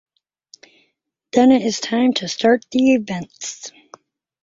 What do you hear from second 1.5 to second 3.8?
it is time to start the events.